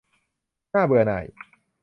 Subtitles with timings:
[0.73, 1.25] น่าเบื่อหน่าย